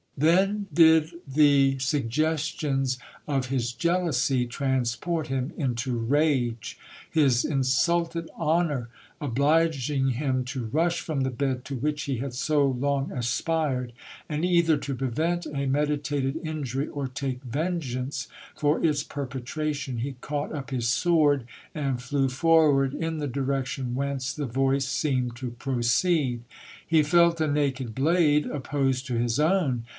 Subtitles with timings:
[0.17, 6.77] Then did the suggestions of his jealousy transport him into rage.
[7.09, 12.33] His insulted honour oblig ing him to rush from the bed to which he had
[12.35, 13.93] so long aspired,
[14.29, 20.51] and either to prevent a meditated injury, or take vengeance for its perpetration, he caught
[20.53, 26.41] up his sword and flew forward in the direction whence the voice seemed to proceed.
[26.85, 29.85] He felt a naked blade opposed to his own.